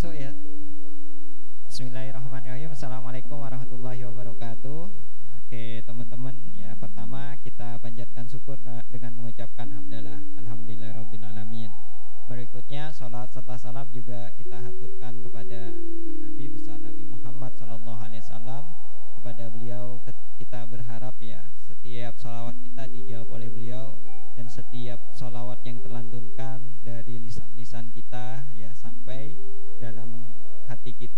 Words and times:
masuk 0.00 0.16
ya. 0.16 0.32
Bismillahirrahmanirrahim. 1.68 2.72
Assalamualaikum 2.72 3.36
warahmatullahi 3.36 4.00
wabarakatuh. 4.08 4.88
Oke 5.44 5.84
teman-teman 5.84 6.40
ya 6.56 6.72
pertama 6.72 7.36
kita 7.44 7.76
panjatkan 7.84 8.24
syukur 8.24 8.56
dengan 8.88 9.12
mengucapkan 9.12 9.68
hamdalah 9.68 10.16
alhamdulillahirobbilalamin. 10.40 11.68
Berikutnya 12.32 12.88
sholat 12.96 13.28
serta 13.28 13.60
salam 13.60 13.92
juga 13.92 14.32
kita 14.40 14.56
haturkan 14.56 15.20
kepada 15.20 15.68
Nabi 16.16 16.48
besar 16.48 16.80
Nabi 16.80 17.04
Muhammad 17.04 17.52
Wasallam 17.60 18.72
kepada 19.20 19.52
beliau 19.52 20.00
kita 20.40 20.64
berharap 20.64 21.12
ya 21.20 21.44
setiap 21.68 22.16
sholawat 22.16 22.56
kita 22.64 22.88
dijawab 22.88 23.36
oleh 23.36 23.52
beliau 23.52 24.00
dan 24.32 24.48
setiap 24.48 24.96
sholawat 25.12 25.60
yang 25.68 25.76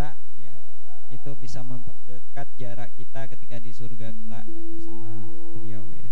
kita 0.02 0.18
ya 0.42 0.54
itu 1.14 1.30
bisa 1.38 1.62
memperdekat 1.62 2.48
jarak 2.58 2.90
kita 2.98 3.30
ketika 3.30 3.62
di 3.62 3.70
surga 3.70 4.10
kelak 4.10 4.42
ya, 4.50 4.62
bersama 4.74 5.14
beliau 5.54 5.86
ya. 5.94 6.10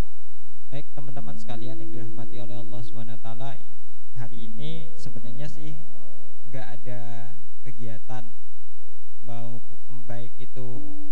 Baik 0.70 0.86
teman-teman 0.94 1.34
sekalian 1.34 1.82
yang 1.82 1.90
dirahmati 1.90 2.38
oleh 2.38 2.54
Allah 2.54 2.86
Taala 3.18 3.58
ya, 3.58 3.66
hari 4.14 4.46
ini 4.46 4.86
sebenarnya 4.94 5.50
sih 5.50 5.74
nggak 6.54 6.66
ada 6.78 7.34
kegiatan 7.66 8.30
mau 9.26 9.58
baik 10.06 10.38
itu 10.38 10.66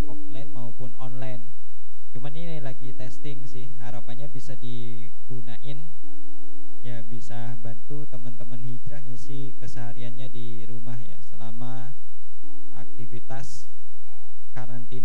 offline 0.06 0.54
maupun 0.54 0.95
online. 1.02 1.42
Cuman 2.15 2.30
ini 2.30 2.62
lagi 2.62 2.95
testing 2.95 3.42
sih 3.42 3.74
harapannya 3.82 4.30
bisa 4.30 4.54
digunain 4.54 5.82
ya 6.87 7.02
bisa 7.02 7.59
bantu 7.59 8.06
teman-teman 8.06 8.62
hijrah 8.62 9.02
ngisi 9.02 9.59
kesehariannya 9.59 10.30
di 10.30 10.48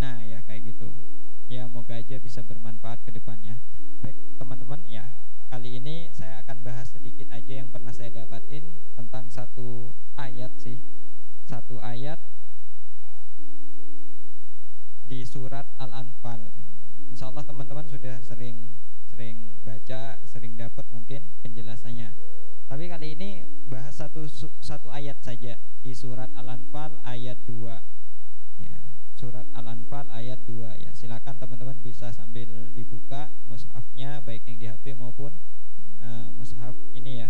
karantina 0.03 0.19
ya 0.27 0.39
kayak 0.43 0.75
gitu. 0.75 0.91
Ya 1.47 1.63
moga 1.71 1.95
aja 1.95 2.19
bisa 2.19 2.43
bermanfaat 2.43 2.99
ke 3.07 3.11
depannya. 3.15 3.55
Baik 4.03 4.19
teman-teman 4.35 4.83
ya 4.91 5.07
kali 5.47 5.79
ini 5.79 6.11
saya 6.11 6.43
akan 6.43 6.65
bahas 6.65 6.91
sedikit 6.91 7.29
aja 7.31 7.63
yang 7.63 7.69
pernah 7.71 7.93
saya 7.95 8.11
dapatin 8.11 8.67
tentang 8.99 9.31
satu 9.31 9.95
ayat 10.19 10.51
sih. 10.59 10.75
Satu 11.47 11.79
ayat 11.79 12.19
di 15.07 15.23
surat 15.23 15.67
Al-Anfal. 15.79 16.51
Insya 17.13 17.29
Allah 17.31 17.45
teman-teman 17.47 17.85
sudah 17.87 18.19
sering 18.19 18.75
sering 19.07 19.55
baca, 19.63 20.19
sering 20.27 20.57
dapat 20.59 20.83
mungkin 20.91 21.21
penjelasannya. 21.45 22.11
Tapi 22.67 22.89
kali 22.89 23.13
ini 23.13 23.45
bahas 23.69 23.93
satu 23.93 24.25
satu 24.59 24.89
ayat 24.89 25.21
saja 25.21 25.55
di 25.85 25.93
surat 25.93 26.27
Al-Anfal 26.33 26.97
ayat 27.05 27.37
2. 27.45 28.65
Ya, 28.65 28.79
surat 29.19 29.45
Al-Anfal 29.53 30.09
ayat 30.09 30.39
2 30.49 30.73
ya. 30.81 30.92
Silakan 31.03 31.35
teman-teman 31.35 31.75
bisa 31.83 32.15
sambil 32.15 32.47
dibuka 32.71 33.27
mushafnya 33.51 34.23
baik 34.23 34.47
yang 34.47 34.55
di 34.55 34.71
HP 34.71 34.95
maupun 34.95 35.35
uh, 35.99 36.31
mushaf 36.31 36.71
ini 36.95 37.19
ya. 37.19 37.29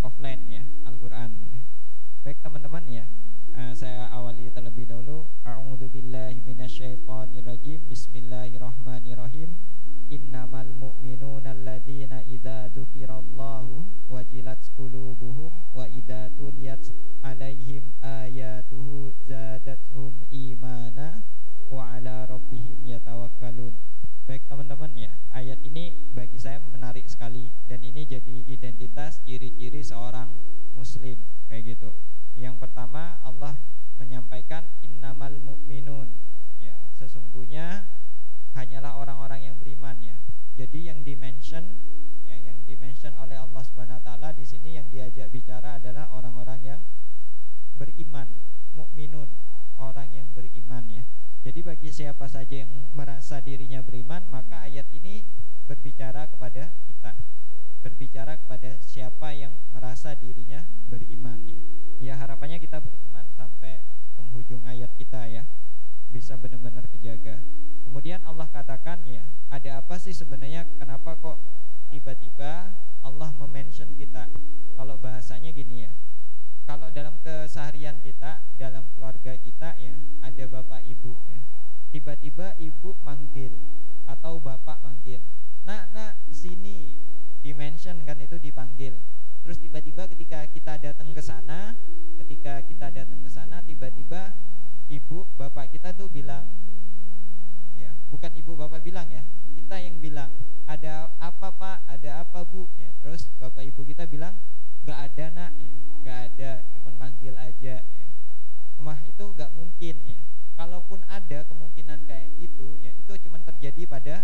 Offline 0.00 0.40
ya, 0.48 0.64
Al-Qur'an 0.88 1.36
ya. 1.52 1.60
Baik 2.24 2.40
teman-teman 2.40 2.88
ya. 2.88 3.04
Uh, 3.52 3.76
saya 3.76 4.08
awali 4.08 4.48
terlebih 4.48 4.88
dahulu 4.88 5.28
A'udzubillahi 5.44 6.40
minasyaitonirrajim 6.40 7.84
Bismillahirrahmanirrahim 7.84 9.52
innamal 10.08 10.72
mu'minuna 10.72 11.52
alladzina 11.52 12.24
idza 12.24 12.72
dzukirallahu 12.72 13.84
wajilat 14.08 14.64
qulubuhum 14.80 15.41
Siapa 51.92 52.24
saja 52.24 52.64
yang 52.64 52.72
merasa 52.96 53.36
dirinya 53.44 53.84
beriman, 53.84 54.24
maka 54.32 54.64
ayat 54.64 54.88
ini 54.96 55.28
berbicara 55.68 56.24
kepada 56.24 56.72
kita. 56.88 57.12
Berbicara 57.84 58.40
kepada 58.40 58.80
siapa 58.80 59.36
yang 59.36 59.52
merasa 59.76 60.16
dirinya 60.16 60.64
beriman 60.88 61.36
ya. 61.44 61.60
Ya 62.00 62.14
harapannya 62.16 62.56
kita 62.64 62.80
beriman 62.80 63.28
sampai 63.36 63.84
penghujung 64.16 64.64
ayat 64.64 64.88
kita 64.96 65.20
ya. 65.28 65.44
Bisa 66.08 66.40
benar-benar 66.40 66.88
kejaga. 66.96 67.44
Kemudian 67.84 68.24
Allah 68.24 68.48
katakan 68.48 69.04
ya, 69.04 69.28
ada 69.52 69.84
apa 69.84 70.00
sih 70.00 70.16
sebenarnya 70.16 70.64
kenapa 70.80 71.12
kok 71.20 71.36
tiba-tiba 71.92 72.72
Allah 73.04 73.36
memention 73.36 73.92
kita? 74.00 74.32
Kalau 74.80 74.96
bahasanya 74.96 75.52
gini 75.52 75.84
ya. 75.84 75.92
Kalau 76.64 76.88
dalam 76.88 77.20
keseharian 77.20 78.00
kita, 78.00 78.40
dalam 78.56 78.88
keluarga 78.96 79.36
kita 79.36 79.76
ya, 79.76 79.92
ada. 80.24 80.61
Tiba-tiba 82.02 82.58
ibu 82.58 82.98
manggil 83.06 83.54
atau 84.10 84.42
bapak 84.42 84.82
manggil. 84.82 85.22
Nak, 85.62 85.94
nak, 85.94 86.18
sini. 86.34 86.98
Dimention 87.46 88.02
kan 88.02 88.18
itu 88.18 88.42
dipanggil. 88.42 88.98
Terus 89.46 89.62
tiba-tiba 89.62 90.10
ketika 90.10 90.42
kita 90.50 90.82
datang 90.82 91.14
ke 91.14 91.22
sana, 91.22 91.78
ketika 92.18 92.58
kita 92.66 92.90
datang 92.90 93.22
ke 93.22 93.30
sana 93.30 93.62
tiba-tiba 93.62 94.34
ibu 94.90 95.30
bapak 95.38 95.78
kita 95.78 95.94
tuh 95.94 96.10
bilang 96.10 96.42
ya 97.78 97.94
bukan 98.10 98.34
ibu 98.34 98.58
bapak 98.58 98.82
bilang 98.82 99.06
ya 99.06 99.22
kita 99.54 99.78
yang 99.78 100.02
bilang 100.02 100.34
ada 100.66 101.06
apa 101.22 101.54
pak 101.54 101.86
ada 101.86 102.18
apa 102.18 102.42
bu 102.42 102.66
ya 102.82 102.90
terus 102.98 103.30
bapak 103.38 103.62
ibu 103.62 103.86
kita 103.86 104.10
bilang 104.10 104.34
nggak 104.82 104.98
ada 105.06 105.24
nak 105.30 105.52
ya 105.54 105.72
nggak 106.02 106.18
ada 106.34 106.50
cuman 106.74 106.94
manggil 106.98 107.34
aja 107.38 107.78
ya 107.78 108.06
mah 108.82 108.98
itu 109.06 109.22
nggak 109.22 109.54
mungkin 109.54 109.96
ya 110.02 110.18
kalaupun 110.62 111.02
ada 111.10 111.42
kemungkinan 111.50 112.06
kayak 112.06 112.30
gitu 112.38 112.78
ya 112.78 112.94
itu 112.94 113.10
cuman 113.26 113.42
terjadi 113.42 113.82
pada 113.90 114.16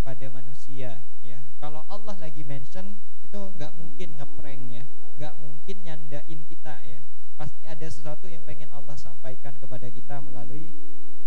pada 0.00 0.26
manusia 0.32 1.04
ya 1.20 1.44
kalau 1.60 1.84
Allah 1.92 2.16
lagi 2.16 2.40
mention 2.48 2.96
itu 3.20 3.36
nggak 3.60 3.76
mungkin 3.76 4.16
ngeprank 4.16 4.62
ya 4.72 4.84
nggak 5.20 5.36
mungkin 5.36 5.76
nyandain 5.84 6.40
kita 6.48 6.80
ya 6.80 7.04
pasti 7.36 7.68
ada 7.68 7.84
sesuatu 7.84 8.24
yang 8.24 8.40
pengen 8.48 8.72
Allah 8.72 8.96
sampaikan 8.96 9.52
kepada 9.60 9.92
kita 9.92 10.16
melalui 10.24 10.72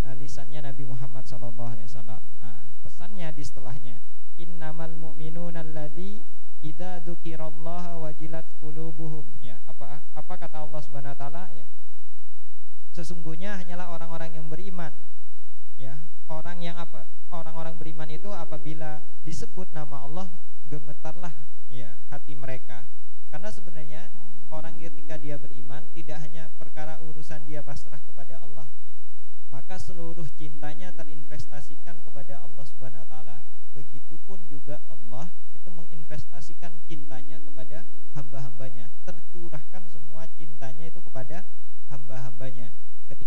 uh, 0.01 0.15
lisannya 0.17 0.65
Nabi 0.65 0.89
Muhammad 0.89 1.21
SAW. 1.29 1.53
Nah, 2.01 2.65
pesannya 2.81 3.29
di 3.29 3.45
setelahnya, 3.45 4.01
innamal 4.41 4.89
mu'minuna 4.97 5.61
alladzi 5.61 6.17
idza 6.65 7.05
dzukirallaha 7.05 8.01
wajilat 8.01 8.49
qulubuhum. 8.57 9.21
Ya, 9.45 9.61
apa 9.69 10.01
apa 10.17 10.33
kata 10.33 10.65
Allah 10.65 10.81
Subhanahu 10.81 11.13
wa 11.13 11.19
taala 11.21 11.45
ya? 11.53 11.69
Sesungguhnya 12.99 13.55
hanyalah 13.55 13.95
orang-orang 13.95 14.35
yang 14.35 14.51
beriman. 14.51 14.91
Ya, 15.79 15.95
orang 16.27 16.59
yang 16.59 16.75
apa? 16.75 17.07
Orang-orang 17.31 17.79
beriman 17.79 18.11
itu 18.11 18.27
apabila 18.27 18.99
disebut 19.23 19.71
nama 19.71 20.03
Allah 20.03 20.27
gemetarlah 20.67 21.31
ya 21.71 21.95
hati 22.11 22.35
mereka. 22.35 22.83
Karena 23.31 23.47
sebenarnya 23.55 24.11
orang 24.51 24.75
ketika 24.75 25.15
dia 25.15 25.39
beriman 25.39 25.79
tidak 25.95 26.27
hanya 26.27 26.51
perkara 26.59 26.99
urusan 26.99 27.39
dia 27.47 27.63
pasrah 27.63 28.03
kepada 28.03 28.43
Allah 28.43 28.67
maka 29.47 29.79
seluruh 29.79 30.25
cintanya 30.35 30.91
terinvestasikan 30.91 32.01
kepada 32.03 32.41
Allah 32.41 32.65
Subhanahu 32.65 33.05
wa 33.05 33.09
taala 33.09 33.37
begitupun 33.77 34.41
juga 34.49 34.81
Allah 34.89 35.29
itu 35.53 35.69
menginvestasikan 35.69 36.73
cintanya 36.89 37.37
kepada 37.41 37.85
hamba-hambanya 38.17 38.89
tercurahkan 39.05 39.85
semua 39.87 40.25
cintanya 40.37 40.89
itu 40.89 41.01
kepada 41.01 41.45
hamba-hambanya 41.93 42.73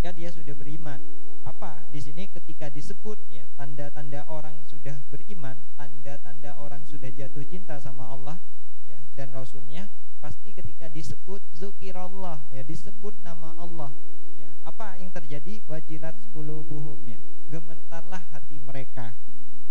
ketika 0.03 0.19
dia 0.19 0.35
sudah 0.35 0.59
beriman. 0.59 0.99
Apa? 1.47 1.79
Di 1.95 2.03
sini 2.03 2.27
ketika 2.27 2.67
disebut 2.67 3.23
ya. 3.31 3.47
tanda-tanda 3.55 4.27
orang 4.27 4.59
sudah 4.67 4.99
beriman 5.07 5.55
tanda-tanda 5.79 6.59
orang 6.59 6.83
sudah 6.91 7.07
jatuh 7.07 7.47
cinta 7.47 7.79
sama 7.79 8.11
Allah 8.11 8.35
ya 8.83 8.99
dan 9.15 9.31
Rasulnya 9.31 9.87
pasti 10.19 10.59
ketika 10.59 10.91
disebut 10.91 11.39
zukirallah 11.55 12.43
ya 12.51 12.67
disebut 12.67 13.15
nama 13.23 13.55
Allah 13.55 13.95
ya 14.35 14.51
apa 14.67 14.99
yang 14.99 15.15
terjadi? 15.15 15.63
Wajilat 15.71 16.19
qulubuhum 16.35 16.99
ya 17.07 17.23
gemetarlah 17.47 18.27
hati 18.35 18.59
mereka. 18.59 19.15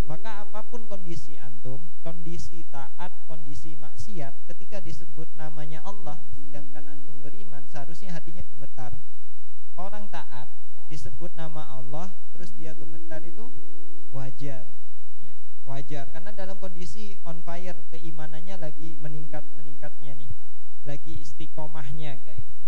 Maka 0.08 0.48
apa 0.48 0.64
pun 0.64 0.88
kondisi 0.88 1.36
antum 1.44 1.84
kondisi 2.08 2.64
taat 2.72 3.12
kondisi 3.28 3.76
maksiat 3.76 4.48
ketika 4.48 4.80
disebut 4.80 5.28
namanya 5.36 5.84
Allah 5.84 6.16
sedangkan 6.40 6.88
antum 6.88 7.20
beriman 7.20 7.68
seharusnya 7.68 8.16
hati 9.78 10.50
disebut 10.92 11.32
nama 11.40 11.80
Allah 11.80 12.12
terus 12.36 12.52
dia 12.60 12.76
gemetar 12.76 13.24
itu 13.24 13.48
wajar 14.12 14.68
wajar 15.64 16.10
karena 16.12 16.36
dalam 16.36 16.60
kondisi 16.60 17.16
on 17.24 17.40
fire 17.48 17.78
keimanannya 17.96 18.60
lagi 18.60 19.00
meningkat 19.00 19.46
meningkatnya 19.56 20.20
nih 20.20 20.28
lagi 20.84 21.22
istiqomahnya 21.22 22.20
kayak 22.26 22.44
gitu. 22.44 22.60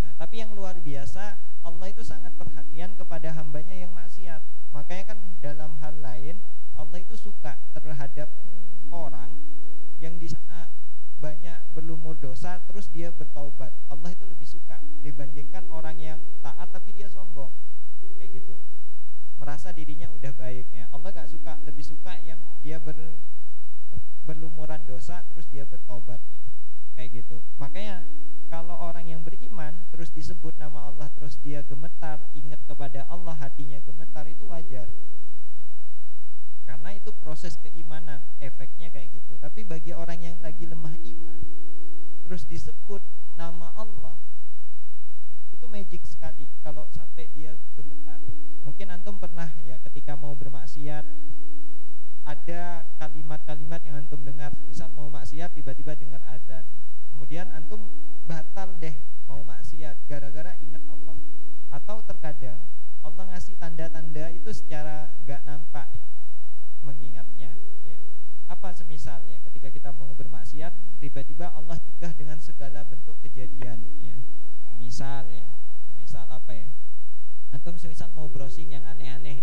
nah, 0.00 0.12
tapi 0.16 0.40
yang 0.40 0.56
luar 0.56 0.78
biasa 0.80 1.36
Allah 1.66 1.86
itu 1.92 2.00
sangat 2.00 2.32
perhatian 2.38 2.96
kepada 2.96 3.34
hambanya 3.36 3.76
yang 3.76 3.92
maksiat 3.92 4.40
makanya 4.72 5.12
kan 5.12 5.18
dalam 5.44 5.76
hal 5.84 5.94
lain 6.00 6.40
Allah 6.80 6.96
itu 7.02 7.18
suka 7.18 7.60
terhadap 7.76 8.32
orang 8.88 9.36
yang 10.00 10.16
di 10.16 10.32
sana 10.32 10.72
banyak 11.26 11.58
berlumur 11.74 12.14
dosa 12.14 12.62
terus 12.70 12.86
dia 12.94 13.10
bertaubat. 13.10 13.74
Allah 13.90 14.14
itu 14.14 14.22
lebih 14.22 14.46
suka 14.46 14.78
dibandingkan 15.02 15.66
orang 15.74 15.98
yang 15.98 16.22
taat 16.38 16.70
tapi 16.70 16.94
dia 16.94 17.10
sombong. 17.10 17.50
Kayak 18.14 18.38
gitu. 18.38 18.54
Merasa 19.42 19.74
dirinya 19.74 20.06
udah 20.14 20.30
baik 20.38 20.70
ya. 20.70 20.86
Allah 20.94 21.10
gak 21.10 21.26
suka 21.26 21.58
lebih 21.66 21.82
suka 21.82 22.14
yang 22.22 22.38
dia 22.62 22.78
ber, 22.78 22.94
berlumuran 24.22 24.78
dosa 24.86 25.26
terus 25.34 25.50
dia 25.50 25.66
bertobat 25.66 26.22
ya. 26.30 26.42
Kayak 26.94 27.26
gitu. 27.26 27.42
Makanya 27.58 28.06
kalau 28.46 28.78
orang 28.78 29.10
yang 29.10 29.26
beriman 29.26 29.74
terus 29.90 30.14
disebut 30.14 30.54
nama 30.62 30.86
Allah 30.94 31.10
terus 31.18 31.34
dia 31.42 31.66
gemetar 31.66 32.22
ingat 32.38 32.62
kepada 32.70 33.02
Allah 33.10 33.34
hatinya 33.34 33.82
gemetar 33.82 34.30
itu 34.30 34.46
wajar 34.46 34.86
karena 36.66 36.90
itu 36.92 37.14
proses 37.22 37.54
keimanan 37.62 38.18
efeknya 38.42 38.90
kayak 38.90 39.14
gitu. 39.14 39.38
Tapi 39.38 39.62
bagi 39.62 39.94
orang 39.94 40.18
yang 40.18 40.36
lagi 40.42 40.66
lemah 40.66 40.98
iman 40.98 41.40
terus 42.26 42.42
disebut 42.42 42.98
nama 43.38 43.70
Allah 43.78 44.18
itu 45.54 45.64
magic 45.70 46.02
sekali 46.02 46.50
kalau 46.66 46.84
sampai 46.90 47.30
dia 47.32 47.54
gemetar. 47.78 48.18
Mungkin 48.66 48.90
antum 48.90 49.16
pernah 49.16 49.46
ya 49.62 49.78
ketika 49.86 50.18
mau 50.18 50.34
bermaksiat 50.34 51.06
ada 52.26 52.82
kalimat-kalimat 52.98 53.80
yang 53.86 54.02
antum 54.02 54.26
dengar. 54.26 54.50
Misal 54.66 54.90
mau 54.90 55.06
maksiat 55.06 55.54
tiba-tiba 55.54 55.94
dengar 55.94 56.20
azan. 56.34 56.66
Kemudian 57.14 57.46
antum 57.54 57.86
batal 58.26 58.74
deh 58.82 58.98
mau 59.30 59.40
maksiat 59.46 59.94
gara-gara 60.10 60.58
ingat 60.58 60.82
Allah. 60.90 61.16
Atau 61.70 62.02
terkadang 62.02 62.58
Allah 63.06 63.24
ngasih 63.30 63.54
tanda-tanda 63.54 64.34
itu 64.34 64.50
secara 64.50 65.14
gak 65.24 65.46
nampak 65.46 65.86
mengingatnya 66.86 67.50
ya. 67.82 67.98
apa 68.46 68.70
semisalnya? 68.70 69.42
Ketika 69.50 69.74
kita 69.74 69.90
mau 69.90 70.14
bermaksiat 70.14 71.02
tiba-tiba 71.02 71.50
Allah 71.50 71.74
cegah 71.82 72.14
dengan 72.14 72.38
segala 72.38 72.86
bentuk 72.86 73.18
kejadian 73.26 73.82
ya. 73.98 74.14
Misal 74.78 75.26
ya. 75.34 75.46
Misal 75.98 76.30
apa 76.30 76.54
ya? 76.54 76.70
Antum 77.50 77.74
semisal 77.74 78.14
mau 78.14 78.30
browsing 78.30 78.70
yang 78.70 78.86
aneh-aneh 78.86 79.35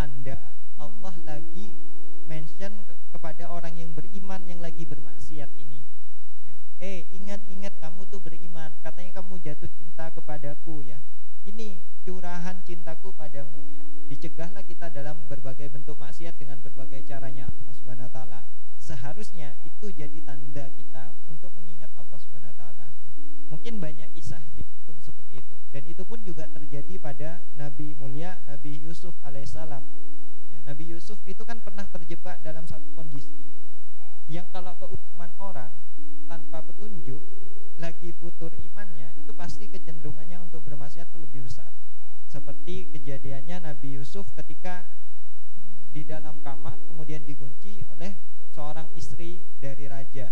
tanda 0.00 0.40
Allah 0.80 1.12
lagi 1.28 1.76
mention 2.24 2.72
ke 2.88 2.94
kepada 3.12 3.52
orang 3.52 3.76
yang 3.76 3.92
beriman 3.92 4.40
yang 4.48 4.64
lagi 4.64 4.88
bermaksiat 4.88 5.52
ini. 5.60 5.84
Ya. 6.40 6.56
eh 6.80 7.04
ingat 7.12 7.44
ingat 7.52 7.76
kamu 7.84 8.08
tuh 8.08 8.16
beriman. 8.16 8.72
Katanya 8.80 9.20
kamu 9.20 9.44
jatuh 9.44 9.68
cinta 9.68 10.08
kepadaku 10.08 10.88
ya. 10.88 10.96
Ini 11.44 11.84
curahan 12.08 12.64
cintaku 12.64 13.12
padamu 13.12 13.60
ya. 13.76 13.84
Dicegahlah 14.08 14.64
kita 14.64 14.88
dalam 14.88 15.20
berbagai 15.28 15.68
bentuk 15.68 16.00
maksiat 16.00 16.32
dengan 16.40 16.64
berbagai 16.64 17.04
caranya 17.04 17.52
Allah 17.52 17.72
Subhanahu 17.76 18.08
wa 18.08 18.12
taala. 18.16 18.40
Seharusnya 18.80 19.52
itu 19.68 19.92
jadi 19.92 20.16
tanda 20.24 20.64
kita 20.80 21.12
untuk 21.28 21.52
mengingat 21.60 21.92
Allah 22.00 22.16
Subhanahu 22.16 22.48
wa 22.48 22.56
taala. 22.56 22.88
Mungkin 23.52 23.76
banyak 23.76 24.16
kisah 24.16 24.40
di 24.56 24.64
dan 25.70 25.82
itu 25.86 26.02
pun 26.02 26.18
juga 26.26 26.50
terjadi 26.50 26.98
pada 26.98 27.38
Nabi 27.54 27.94
mulia 27.94 28.34
Nabi 28.50 28.82
Yusuf 28.82 29.14
alaihissalam. 29.22 29.82
Ya, 30.50 30.58
Nabi 30.66 30.90
Yusuf 30.90 31.18
itu 31.30 31.46
kan 31.46 31.62
pernah 31.62 31.86
terjebak 31.86 32.42
dalam 32.42 32.66
satu 32.66 32.90
kondisi 32.90 33.38
yang 34.30 34.46
kalau 34.54 34.74
keutamaan 34.78 35.30
orang 35.42 35.72
tanpa 36.30 36.62
petunjuk 36.62 37.22
lagi 37.82 38.14
putur 38.14 38.54
imannya 38.54 39.14
itu 39.18 39.34
pasti 39.34 39.66
kecenderungannya 39.66 40.38
untuk 40.42 40.62
bermaksiat 40.66 41.06
itu 41.10 41.18
lebih 41.22 41.46
besar. 41.46 41.70
Seperti 42.30 42.90
kejadiannya 42.94 43.70
Nabi 43.70 43.98
Yusuf 43.98 44.26
ketika 44.38 44.86
di 45.90 46.06
dalam 46.06 46.38
kamar 46.42 46.78
kemudian 46.86 47.22
dikunci 47.26 47.82
oleh 47.94 48.14
seorang 48.54 48.90
istri 48.94 49.42
dari 49.58 49.86
raja. 49.90 50.30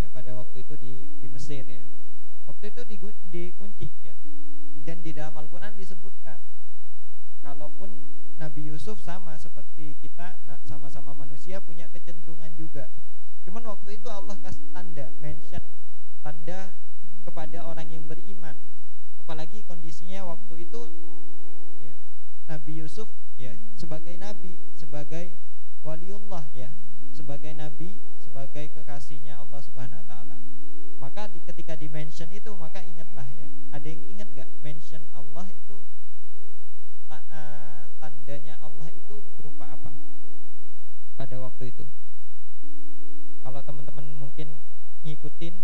Ya 0.00 0.06
pada 0.12 0.36
waktu 0.36 0.64
itu 0.64 0.74
di 0.80 0.92
di 1.20 1.28
Mesir 1.28 1.64
ya 1.64 1.84
waktu 2.46 2.72
itu 2.72 2.82
dikunci 3.30 3.86
ya. 4.00 4.14
Dan 4.86 5.02
di 5.02 5.10
dalam 5.10 5.34
Al-Quran 5.34 5.74
disebutkan 5.74 6.38
kalaupun 7.42 7.90
Nabi 8.38 8.70
Yusuf 8.70 9.02
sama 9.02 9.34
seperti 9.36 9.98
kita 9.98 10.38
sama-sama 10.62 11.12
manusia 11.12 11.58
punya 11.58 11.90
kecenderungan 11.90 12.54
juga. 12.54 12.86
Cuman 13.42 13.66
waktu 13.66 13.98
itu 13.98 14.08
Allah 14.10 14.38
kasih 14.42 14.66
tanda 14.70 15.10
mention 15.18 15.62
tanda 16.22 16.70
kepada 17.26 17.66
orang 17.66 17.86
yang 17.90 18.06
beriman. 18.06 18.54
Apalagi 19.22 19.66
kondisinya 19.66 20.22
waktu 20.26 20.66
itu 20.66 20.80
ya, 21.82 21.94
Nabi 22.46 22.72
Yusuf 22.78 23.10
ya 23.36 23.52
sebagai 23.76 24.16
nabi 24.16 24.56
sebagai 24.78 25.34
waliullah 25.86 26.42
ya 26.50 26.74
sebagai 27.14 27.54
nabi 27.54 27.94
sebagai 28.18 28.74
kekasihnya 28.74 29.38
Allah 29.38 29.62
Subhanahu 29.62 30.02
wa 30.02 30.06
taala. 30.10 30.36
Maka 30.98 31.30
di, 31.30 31.38
ketika 31.46 31.78
di 31.78 31.86
mention 31.86 32.26
itu 32.34 32.50
maka 32.58 32.82
ingatlah 32.82 33.22
ya 33.38 33.46
ada 33.70 33.86
yang 33.86 34.02
ingat 34.10 34.26
gak 34.34 34.50
mention 34.66 34.98
Allah 35.14 35.46
itu 35.46 35.78
ta, 37.06 37.22
uh, 37.30 37.86
tandanya 38.02 38.58
Allah 38.58 38.90
itu 38.90 39.22
berupa 39.38 39.78
apa? 39.78 39.94
Pada 41.14 41.38
waktu 41.38 41.70
itu. 41.70 41.86
Kalau 43.46 43.62
teman-teman 43.62 44.10
mungkin 44.10 44.58
ngikutin 45.06 45.54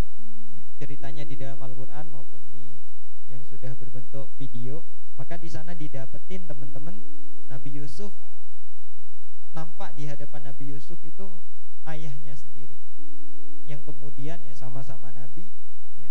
ya, 0.55 0.63
ceritanya 0.79 1.27
di 1.27 1.35
dalam 1.35 1.59
Al-Quran 1.59 2.07
maupun 2.15 2.39
di 2.55 2.79
yang 3.27 3.43
sudah 3.43 3.75
berbentuk 3.75 4.31
video 4.39 4.87
maka 5.19 5.35
di 5.35 5.51
sana 5.51 5.75
didapetin 5.75 6.47
teman-teman 6.47 7.03
Nabi 7.51 7.83
Yusuf 7.83 8.15
nampak 9.53 9.93
di 9.93 10.09
hadapan 10.09 10.49
Nabi 10.49 10.73
Yusuf 10.73 10.97
itu 11.05 11.29
ayahnya 11.85 12.33
sendiri. 12.33 12.77
Yang 13.69 13.93
kemudian 13.93 14.41
ya 14.43 14.55
sama-sama 14.57 15.13
Nabi 15.13 15.47
ya, 16.01 16.11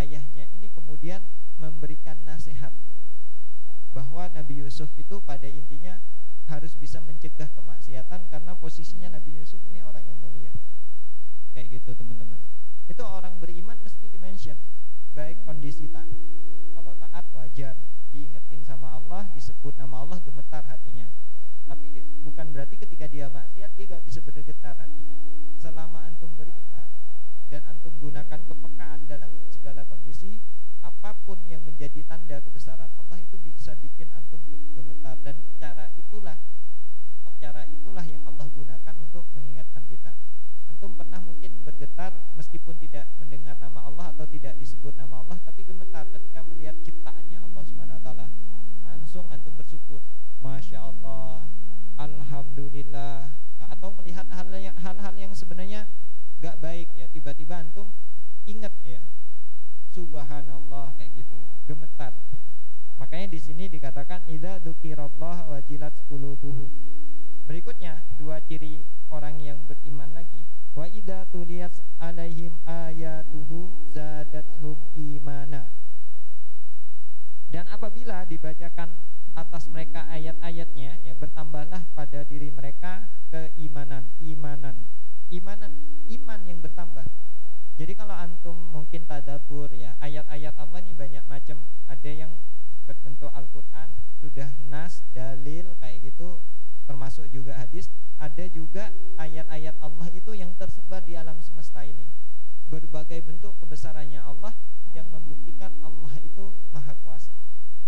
ayahnya 0.00 0.46
ini 0.54 0.68
kemudian 0.70 1.24
memberikan 1.56 2.16
nasihat 2.24 2.72
bahwa 3.90 4.30
Nabi 4.30 4.62
Yusuf 4.62 4.88
itu 4.96 5.18
pada 5.24 5.48
intinya 5.50 5.98
harus 6.46 6.76
bisa 6.78 7.02
mencegah 7.02 7.48
kemaksiatan 7.56 8.28
karena 8.30 8.52
posisinya 8.54 9.18
Nabi 9.18 9.40
Yusuf 9.40 9.58
ini 9.72 9.80
orang 9.82 10.04
yang 10.04 10.18
mulia. 10.20 10.52
Kayak 11.56 11.80
gitu 11.80 11.96
teman-teman. 11.96 12.38
Itu 12.86 13.02
orang 13.02 13.40
beriman 13.40 13.80
mesti 13.82 14.06
dimention 14.12 14.54
baik 15.10 15.42
kondisi 15.42 15.90
taat 15.90 16.06
kalau 16.76 16.92
taat 17.00 17.24
wajar. 17.34 17.74
Diingetin 18.10 18.66
sama 18.66 18.98
Allah 18.98 19.30
disebut 19.30 19.78
nama 19.78 20.02
Allah 20.02 20.18
gemetar 20.26 20.66
hatinya 20.66 21.06
tapi 21.70 22.02
bukan 22.26 22.50
berarti 22.50 22.74
ketika 22.74 22.99
dia 23.10 23.26
maksiat 23.26 23.74
dia 23.74 23.86
gak 23.90 24.06
bisa 24.06 24.22
bergetar 24.22 24.78
hatinya. 24.78 25.18
Selama 25.58 26.06
antum 26.06 26.30
beriman 26.38 26.86
dan 27.50 27.66
antum 27.66 27.90
gunakan 27.98 28.38
kepekaan 28.46 29.10
dalam 29.10 29.34
segala 29.50 29.82
kondisi 29.82 30.38
apa 30.80 31.12
pun 31.26 31.42
yang 31.50 31.60
menjadi 31.66 32.06
tanda 32.06 32.38
kebesaran 32.38 32.88
Allah 33.02 33.18
itu 33.18 33.34
bisa 33.42 33.74
bikin 33.82 34.06
antum 34.14 34.38
gemetar. 34.72 35.18
Dan 35.26 35.36
cara 35.58 35.90
itulah 35.98 36.38
cara 37.40 37.66
itulah 37.72 38.04
yang 38.06 38.22
Allah 38.30 38.46
gunakan 38.52 38.94
untuk 39.02 39.26
mengingatkan 39.34 39.82
kita. 39.90 40.14
Antum 40.70 40.94
pernah 40.94 41.18
mungkin 41.18 41.66
bergetar 41.66 42.14
meskipun 42.38 42.78
tidak 42.78 43.10
mendengar 43.18 43.58
nama 43.58 43.90
Allah 43.90 44.14
atau 44.14 44.28
tidak 44.28 44.54
disebut 44.60 44.94
nama 44.94 45.19
Alhamdulillah. 52.60 53.24
Nah, 53.56 53.72
atau 53.72 53.88
melihat 53.96 54.28
hal-hal 54.28 55.14
yang 55.16 55.32
sebenarnya 55.32 55.88
gak 56.44 56.60
baik 56.60 56.92
ya. 56.92 57.08
Tiba-tiba 57.08 57.56
antum 57.56 57.88
ingat 58.44 58.76
ya. 58.84 59.00
Subhanallah 59.96 60.92
kayak 61.00 61.08
gitu. 61.16 61.40
Gemetar. 61.64 62.12
Ya. 62.12 62.36
makanya 63.00 63.32
di 63.32 63.40
sini 63.40 63.64
dikatakan 63.64 64.28
idza 64.28 64.60
dzukirallah 64.60 65.48
wajilat 65.48 66.04
qulubuhum. 66.04 66.68
Berikutnya 67.48 68.04
dua 68.20 68.44
ciri 68.44 68.84
orang 69.08 69.40
yang 69.40 69.64
beriman 69.64 70.12
lagi. 70.12 70.44
Wa 70.76 70.84
idza 70.84 71.24
tuliyat 71.32 71.72
alaihim 71.96 72.60
ayatuhu 72.68 73.72
zadathum 73.96 74.76
imana. 75.00 75.64
Dibacakan 78.30 78.94
atas 79.34 79.66
mereka 79.66 80.06
ayat-ayatnya 80.06 81.02
ya 81.02 81.14
bertambahlah 81.18 81.82
pada 81.94 82.22
diri 82.26 82.50
mereka 82.50 83.06
keimanan 83.30 84.06
imanan 84.22 84.74
imanan 85.30 85.72
iman 86.10 86.40
yang 86.46 86.58
bertambah 86.58 87.06
jadi 87.78 87.92
kalau 87.96 88.14
antum 88.14 88.54
tadabur 89.40 89.72
ya. 89.72 89.96
Ayat-ayat 90.04 90.52
Allah 90.60 90.84
ini 90.84 90.92
banyak 90.92 91.24
macam 91.24 91.64
ada 91.88 92.10
yang 92.12 92.28
berbentuk 92.84 93.32
Al-Quran 93.32 93.88
sudah 94.20 94.52
nas 94.68 95.00
dalil 95.16 95.72
kayak 95.80 96.12
gitu 96.12 96.44
termasuk 96.84 97.24
juga 97.32 97.56
hadis. 97.56 97.88
Ada 98.20 98.52
juga 98.52 98.92
ayat-ayat 99.16 99.80
Allah 99.80 100.12
itu 100.12 100.36
yang 100.36 100.52
tersebar 100.60 101.00
di 101.00 101.16
alam 101.16 101.40
semesta 101.40 101.80
ini. 101.80 102.04
Berbagai 102.68 103.24
bentuk 103.24 103.56
kebesarannya 103.64 104.20
Allah 104.20 104.52
yang 104.92 105.08
membuktikan 105.08 105.72
Allah 105.80 106.12
itu 106.20 106.52
maha 106.68 106.92
kuasa. 107.00 107.32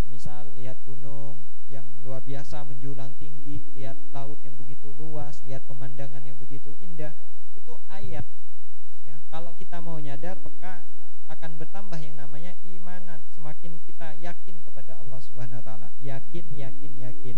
Misal 0.09 0.49
lihat 0.57 0.81
gunung 0.89 1.37
yang 1.69 1.85
luar 2.01 2.25
biasa 2.25 2.65
menjulang 2.65 3.13
tinggi 3.21 3.61
lihat 3.77 3.97
laut 4.17 4.41
yang 4.41 4.57
begitu 4.57 4.89
luas 4.97 5.45
lihat 5.45 5.61
pemandangan 5.69 6.25
yang 6.25 6.41
begitu 6.41 6.73
indah. 6.81 7.13
Itu 7.53 7.77
ayat 7.93 8.25
ya. 9.05 9.21
Kalau 9.29 9.53
kita 9.61 9.85
mau 9.85 10.01
nyadar 10.01 10.41
maka 10.41 10.81
akan 11.33 11.57
bertambah 11.57 11.97
yang 11.97 12.21
namanya 12.21 12.53
imanan 12.69 13.21
semakin 13.33 13.81
kita 13.89 14.13
yakin 14.21 14.57
kepada 14.69 15.01
Allah 15.01 15.21
Subhanahu 15.21 15.61
wa 15.61 15.65
taala 15.65 15.89
yakin 16.05 16.45
yakin 16.53 16.93
yakin 17.01 17.37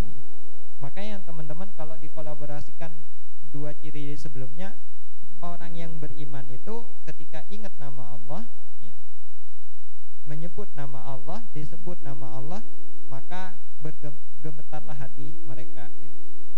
makanya 0.83 1.23
teman-teman 1.23 1.71
kalau 1.79 1.95
dikolaborasikan 2.03 2.91
dua 3.55 3.71
ciri 3.79 4.19
sebelumnya 4.19 4.75
orang 5.39 5.79
yang 5.79 5.93
beriman 6.03 6.43
itu 6.51 6.89
ketika 7.07 7.47
ingat 7.53 7.71
nama 7.79 8.19
Allah 8.19 8.43
ya, 8.83 8.95
menyebut 10.27 10.67
nama 10.75 11.05
Allah 11.05 11.45
disebut 11.55 12.03
nama 12.03 12.35
Allah 12.35 12.61
maka 13.07 13.55
bergemetarlah 13.85 14.97
hati 14.97 15.31
mereka 15.47 15.87
ya. 15.87 16.11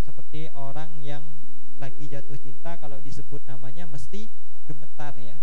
seperti 0.09 0.49
orang 0.57 0.88
yang 1.05 1.21
lagi 1.76 2.09
jatuh 2.09 2.38
cinta 2.40 2.81
kalau 2.81 2.97
disebut 3.05 3.45
namanya 3.45 3.85
mesti 3.85 4.33
gemetar 4.64 5.12
ya. 5.21 5.37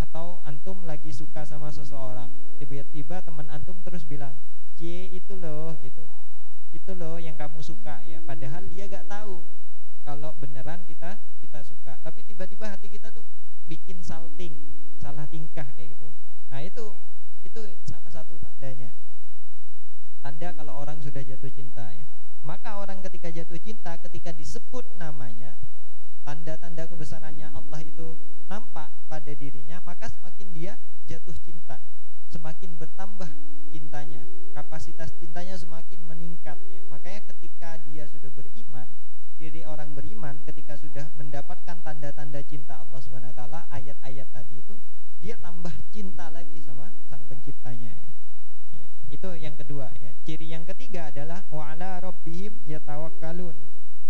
Atau 0.00 0.40
antum 0.48 0.82
lagi 0.88 1.12
suka 1.12 1.44
sama 1.44 1.68
seseorang. 1.68 2.32
Tiba-tiba 2.56 3.20
teman 3.20 3.46
antum 3.52 3.76
terus 3.84 4.02
bilang 4.02 4.32
c 4.74 5.12
itu 5.12 5.36
loh 5.36 5.76
gitu. 5.84 6.04
Itu 6.72 6.96
loh 6.96 7.20
yang 7.20 7.36
kamu 7.36 7.60
suka 7.60 8.00
ya. 8.08 8.18
Padahal 8.24 8.64
dia 8.72 8.88
gak 8.88 9.06
tahu 9.06 9.44
kalau 10.02 10.32
beneran 10.40 10.80
kita 10.88 11.20
kita 11.44 11.60
suka. 11.60 12.00
Tapi 12.00 12.24
tiba-tiba 12.24 12.66
hati 12.66 12.88
kita 12.88 13.12
tuh 13.12 13.22
bikin 13.68 14.00
salting 14.02 14.56
salah 14.98 15.28
tingkah 15.28 15.68
kayak 15.76 15.94
gitu. 15.94 16.08
Nah 16.50 16.60
itu 16.64 16.96
itu 17.44 17.60
salah 17.86 18.10
satu 18.10 18.36
tandanya. 18.40 18.90
Tanda 20.20 20.52
kalau 20.52 20.80
orang 20.80 21.00
sudah 21.00 21.24
jatuh 21.24 21.48
cinta 21.52 21.92
ya. 21.92 22.06
Maka 22.40 22.80
orang 22.80 23.04
ketika 23.04 23.28
jatuh 23.28 23.60
cinta 23.60 23.96
ketika 24.00 24.32
disebut 24.32 24.84
namanya 24.96 25.56
tanda-tanda 26.24 26.88
kebesarannya 26.88 27.48
nampak 28.50 28.90
pada 29.06 29.30
dirinya 29.30 29.78
maka 29.86 30.10
semakin 30.10 30.50
dia 30.50 30.74
jatuh 31.06 31.38
cinta 31.46 31.78
semakin 32.34 32.74
bertambah 32.74 33.30
cintanya 33.70 34.26
kapasitas 34.58 35.14
cintanya 35.22 35.54
semakin 35.54 36.02
meningkat 36.02 36.58
ya 36.66 36.82
makanya 36.90 37.22
ketika 37.30 37.78
dia 37.86 38.10
sudah 38.10 38.26
beriman 38.34 38.90
ciri 39.38 39.62
orang 39.62 39.94
beriman 39.94 40.34
ketika 40.42 40.74
sudah 40.74 41.06
mendapatkan 41.14 41.78
tanda-tanda 41.86 42.42
cinta 42.42 42.82
Allah 42.82 42.98
Subhanahu 42.98 43.30
wa 43.30 43.38
taala 43.38 43.60
ayat-ayat 43.70 44.26
tadi 44.34 44.58
itu 44.58 44.74
dia 45.22 45.38
tambah 45.38 45.70
cinta 45.94 46.26
lagi 46.34 46.58
sama 46.66 46.90
sang 47.06 47.22
penciptanya 47.30 47.94
ya. 47.94 48.06
ya. 48.74 48.86
itu 49.14 49.28
yang 49.38 49.54
kedua 49.54 49.94
ya 50.02 50.10
ciri 50.26 50.50
yang 50.50 50.66
ketiga 50.66 51.14
adalah 51.14 51.46
wa'ala 51.54 52.02
rabbihim 52.02 52.58
yatawakkalun 52.66 53.54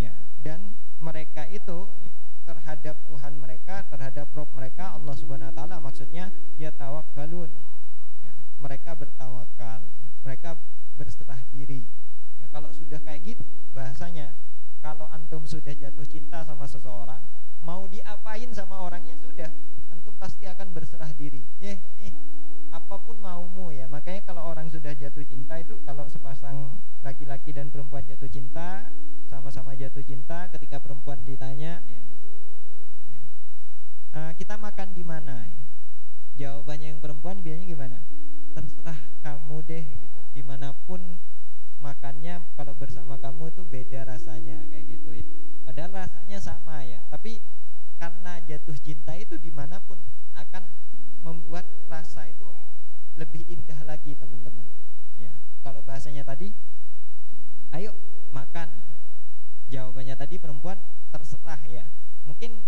ya 0.00 0.16
dan 0.40 0.73
mereka 0.97 1.44
itu 1.52 1.92
terhadap 2.71 3.03
Tuhan 3.11 3.35
mereka 3.35 3.83
terhadap 3.91 4.31
Rob 4.31 4.47
mereka 4.55 4.95
Allah 4.95 5.11
Subhanahu 5.19 5.50
wa 5.50 5.57
taala 5.59 5.83
maksudnya 5.83 6.31
yatawakkalun 6.55 7.50
mereka 8.62 8.95
bertawakal 8.95 9.83
mereka 10.23 10.55
berserah 10.95 11.43
diri. 11.50 11.83
Ya, 12.39 12.47
kalau 12.55 12.71
sudah 12.71 13.03
kayak 13.03 13.27
gitu 13.27 13.43
bahasanya 13.75 14.31
kalau 14.79 15.11
antum 15.11 15.43
sudah 15.50 15.75
jatuh 15.75 16.07
cinta 16.07 16.47
sama 16.47 16.71
seseorang 16.71 17.19
mau 17.67 17.91
diapain 17.91 18.47
sama 18.55 18.87
orangnya 18.87 19.19
sudah. 19.19 19.50
Antum 19.91 20.15
pasti 20.15 20.47
akan 20.47 20.71
berserah 20.71 21.11
diri. 21.19 21.43
Eh 21.59 21.75
eh 22.07 22.15
apa 22.71 23.03
pun 23.03 23.19
maumu 23.19 23.75
ya. 23.75 23.91
Makanya 23.91 24.23
kalau 24.31 24.47
orang 24.47 24.71
sudah 24.71 24.95
jatuh 24.95 25.27
cinta 25.27 25.59
itu 25.59 25.75
kalau 25.83 26.07
sepasang 26.07 26.79
laki-laki 27.03 27.50
dan 27.50 27.75
perempuan 27.75 28.07
jatuh 28.07 28.31
cinta 28.31 28.87
sama-sama 29.27 29.75
jatuh 29.75 30.07
cinta 30.07 30.47
ketika 30.55 30.79
perempuan 30.79 31.19
ditanya 31.27 31.83
ya, 31.83 31.99
ya. 31.99 32.00
Kita 34.40 34.56
makan 34.56 34.97
di 34.97 35.04
mana 35.04 35.44
ya? 35.44 35.61
jawabannya 36.40 36.97
yang 36.97 37.00
perempuan 37.04 37.44
biasanya 37.44 37.76
gimana? 37.76 38.00
Terserah 38.56 38.97
kamu 39.20 39.61
deh 39.68 39.85
gitu. 39.85 40.20
Di 40.32 40.40
mana 40.40 40.73
pun 40.88 41.20
makannya 41.76 42.40
kalau 42.56 42.73
bersama 42.73 43.20
kamu 43.20 43.52
itu 43.52 43.68
beda 43.68 44.09
rasanya 44.09 44.64
kayak 44.73 44.97
gitu 44.97 45.12
ya. 45.12 45.28
Padahal 45.68 45.92
rasanya 45.92 46.40
sama 46.40 46.80
ya. 46.88 47.04
Tapi 47.12 47.37
karena 48.00 48.40
jatuh 48.49 48.80
cinta 48.80 49.12
itu 49.12 49.37
di 49.37 49.52
mana 49.52 49.76
pun 49.85 50.00
akan 50.32 50.64
membuat 51.20 51.68
rasa 51.92 52.25
itu 52.25 52.49
lebih 53.20 53.44
indah 53.44 53.76
lagi 53.85 54.16
teman-teman. 54.16 54.64
Ya 55.20 55.37
kalau 55.61 55.85
bahasanya 55.85 56.25
tadi 56.25 56.49
ayo 57.76 57.92
makan 58.32 58.73
jawabannya 59.71 60.19
tadi 60.19 60.37
perempuan 60.37 60.77
terserah 61.15 61.62
ya 61.71 61.87
mungkin 62.27 62.59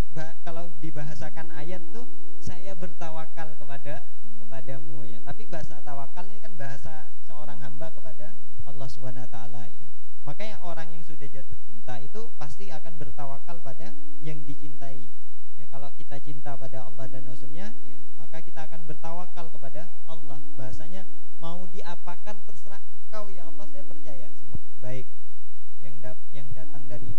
kalau 0.46 0.70
dibahasakan 0.78 1.50
ayat 1.54 1.82
tuh 1.90 2.06
saya 2.42 2.74
bertawakal 2.74 3.54
kepada 3.54 4.02
kepadamu 4.42 5.00
ya. 5.08 5.16
Tapi 5.24 5.48
bahasa 5.48 5.80
tawakal 5.80 6.28
ini 6.28 6.44
kan 6.44 6.52
bahasa 6.60 7.08
seorang 7.24 7.56
hamba 7.62 7.88
kepada 7.88 8.36
Allah 8.68 8.84
Subhanahu 8.84 9.24
wa 9.24 9.32
taala 9.32 9.64
ya. 9.64 9.84
Makanya 10.28 10.60
orang 10.60 10.92
yang 10.92 11.00
sudah 11.00 11.24
jatuh 11.24 11.56
cinta 11.64 11.96
itu 11.96 12.28
pasti 12.36 12.68
akan 12.68 13.00
bertawakal 13.00 13.64
pada 13.64 13.96
yang 14.20 14.44
dicintai. 14.44 15.08
Ya, 15.56 15.64
kalau 15.72 15.88
kita 15.96 16.20
cinta 16.20 16.52
pada 16.52 16.84
Allah 16.84 17.08
dan 17.08 17.24
Rasulnya, 17.24 17.72
ya, 17.72 17.98
maka 18.20 18.44
kita 18.44 18.68
akan 18.68 18.84
bertawakal 18.84 19.48
kepada 19.48 19.88
Allah. 20.04 20.36
Bahasanya 20.60 21.08
mau 21.40 21.64
diapakan 21.72 22.36
terserah 22.44 22.82
engkau 23.08 23.32
ya 23.32 23.48
Allah, 23.48 23.66
saya 23.72 23.84
percaya 23.88 24.28
semua 24.36 24.60
baik 24.84 25.08
yang 25.80 25.96
da 26.04 26.12
yang 26.36 26.46
datang 26.52 26.84
dari 26.92 27.16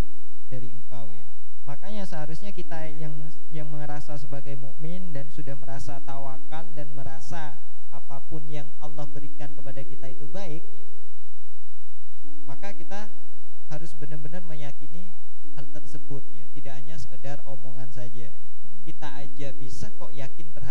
dari 0.53 0.69
engkau 0.69 1.09
ya. 1.11 1.25
Seharusnya 2.43 2.59
kita 2.59 2.79
yang 2.99 3.15
yang 3.55 3.71
merasa 3.71 4.19
sebagai 4.19 4.59
mukmin 4.59 5.15
dan 5.15 5.31
sudah 5.31 5.55
merasa 5.55 5.95
tawakal 6.03 6.67
dan 6.75 6.91
merasa 6.91 7.55
apa 7.87 8.19
pun 8.27 8.43
yang 8.51 8.67
Allah 8.83 9.07
berikan 9.07 9.47
kepada 9.55 9.79
kita 9.79 10.11
itu 10.11 10.27
baik, 10.27 10.59
maka 12.43 12.75
kita 12.75 13.07
harus 13.71 13.95
benar-benar 13.95 14.43
meyakini 14.43 15.07
hal 15.55 15.71
tersebut 15.71 16.19
ya, 16.35 16.43
tidak 16.51 16.83
hanya 16.83 16.99
sekedar 16.99 17.39
omongan 17.47 17.87
saja. 17.87 18.27
Kita 18.83 19.07
aja 19.23 19.55
bisa 19.55 19.87
kok 19.95 20.11
yakin 20.11 20.51
terhadap 20.51 20.62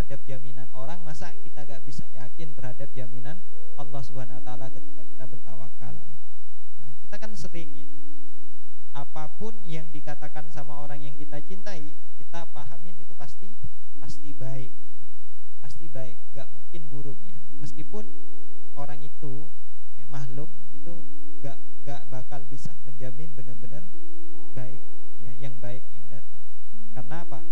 apa 9.42 9.50
pun 9.50 9.66
yang 9.66 9.90
dikatakan 9.90 10.46
sama 10.54 10.86
orang 10.86 11.02
yang 11.02 11.18
kita 11.18 11.34
cintai 11.42 11.82
kita 12.14 12.46
pahamin 12.54 12.94
itu 13.02 13.10
pasti 13.18 13.50
pasti 13.98 14.30
baik. 14.30 14.70
Pasti 15.58 15.90
baik 15.90 16.14
gak 16.30 16.46
mungkin 16.46 16.86
buruk 16.86 17.18
ya. 17.26 17.34
Meskipun 17.58 18.06
orang 18.78 19.02
itu 19.02 19.50
ya, 19.98 20.06
makhluk 20.06 20.46
itu 20.70 20.94
gak 21.42 21.58
gak 21.82 22.06
bakal 22.06 22.38
bisa 22.46 22.70
menjamin 22.86 23.34
benar-benar 23.34 23.82
baik 24.54 24.78
ya 25.26 25.34
yang 25.34 25.58
baik 25.58 25.82
yang 25.90 26.06
datang. 26.06 26.42
Karena 26.94 27.26
apa? 27.26 27.42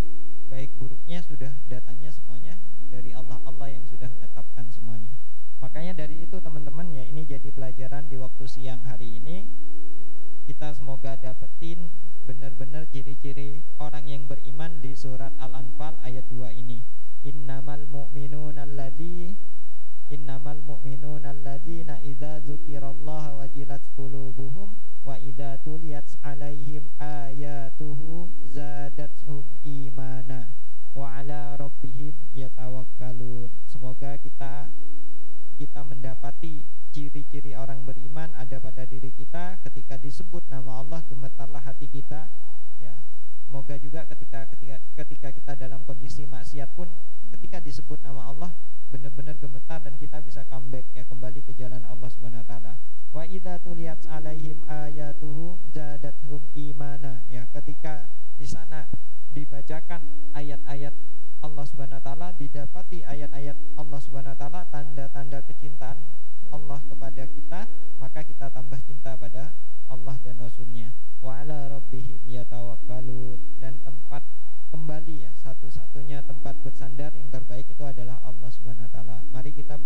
Baik 0.47 0.71
buruknya 0.79 1.19
sudah 1.27 1.51
datangnya 1.67 2.15
semuanya 2.15 2.55
dari 2.87 3.11
Allah 3.11 3.35
Allah 3.43 3.67
yang 3.67 3.83
sudah 3.91 4.07
menetapkan 4.07 4.63
semuanya. 4.71 5.11
Makanya 5.59 6.07
dari 6.07 6.23
itu 6.23 6.39
teman-teman 6.39 6.87
ya 6.95 7.03
ini 7.03 7.27
jadi 7.27 7.51
pelajaran 7.51 8.07
di 8.07 8.15
waktu 8.15 8.47
siang 8.47 8.79
hari 8.87 9.19
ini 9.19 9.43
kita 10.51 10.75
semoga 10.75 11.15
dapetin 11.15 11.87
benar-benar 12.27 12.83
ciri-ciri 12.91 13.63
orang 13.79 14.03
yang 14.03 14.27
beriman 14.27 14.83
di 14.83 14.91
surat 14.91 15.31
Al-Anfal 15.39 15.95
ayat 16.03 16.27
2 16.27 16.43
ini. 16.59 16.83
Innamal 17.23 17.87
mu'minuna 17.87 18.67
alladzi 18.67 19.31
innamal 20.11 20.59
mu'minuna 20.59 21.31
alladzina 21.31 22.03
idza 22.03 22.43
dzukirallaha 22.43 23.39
wajilat 23.39 23.79
qulubuhum 23.95 24.75
wa 25.07 25.15
idza 25.15 25.55
tuliyat 25.63 26.19
alaihim 26.19 26.83
ayatuhu 26.99 28.27
zadatuhum 28.43 29.47
imana 29.63 30.51
wa 30.91 31.15
ala 31.15 31.55
rabbihim 31.55 32.11
yatawakkalun. 32.35 33.47
Semoga 33.71 34.19
kita 34.19 34.67
kita 35.61 35.85
mendapati 35.85 36.65
ciri-ciri 36.89 37.53
orang 37.53 37.85
beriman 37.85 38.33
ada 38.33 38.57
pada 38.57 38.81
diri 38.81 39.13
kita. 39.13 39.61
Ketika 39.61 39.93
disebut 40.01 40.41
nama 40.49 40.81
Allah 40.81 41.05
gemetarlah 41.05 41.61
hati 41.61 41.85
kita 41.85 42.25
ya. 42.81 42.97
Semoga 43.45 43.77
juga 43.77 44.01
ketika 44.09 44.49
ketika 44.49 44.81
ketika 44.97 45.29
kita 45.29 45.53
dalam 45.53 45.85
kondisi 45.85 46.25
maksiat 46.25 46.73
pun 46.73 46.89
ketika 47.37 47.61
disebut 47.61 48.01
nama 48.01 48.25
Allah 48.25 48.49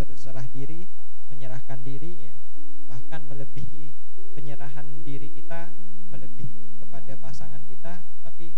berserah 0.05 0.45
diri 0.53 0.87
menyerahkan 1.33 1.81
diri 1.81 2.29
ya. 2.29 2.35
Bahkan 2.87 3.27
melebihi 3.27 3.91
penyerahan 4.37 4.85
diri 5.01 5.31
kita 5.31 5.71
melebihi 6.11 6.79
kepada 6.79 7.17
pasangan 7.17 7.63
kita 7.65 8.03
tapi 8.21 8.51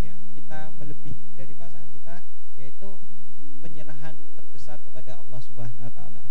ya 0.00 0.16
kita 0.32 0.72
melebihi 0.80 1.36
dari 1.36 1.52
pasangan 1.54 1.86
kita 1.92 2.24
yaitu 2.56 2.98
penyerahan 3.60 4.16
terbesar 4.34 4.80
kepada 4.80 5.20
Allah 5.20 5.40
Subhanahu 5.40 5.86
wa 5.86 5.94
taala. 5.94 6.24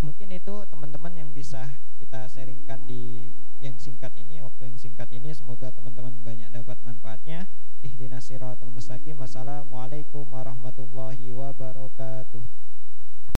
Mungkin 0.00 0.30
itu 0.30 0.54
teman-teman 0.70 1.12
yang 1.14 1.30
bisa 1.34 1.68
kita 1.98 2.30
sharingkan 2.30 2.86
di 2.86 3.28
yang 3.64 3.80
singkat 3.80 4.12
ini 4.14 4.44
waktu 4.44 4.68
yang 4.68 4.78
singkat 4.78 5.08
ini. 5.10 5.32
Semoga 5.32 5.72
teman-teman 5.72 6.12
banyak 6.20 6.52
dapat 6.52 6.78
manfaatnya. 6.84 7.48
Ihdinas 7.80 8.28
siratal 8.28 8.68
mustaqim. 8.68 9.16
Wassalamualaikum 9.16 10.28
warahmatullahi 10.28 11.32
wabarakatuh 11.32 12.44